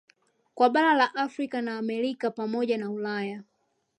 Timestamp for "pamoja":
2.31-2.77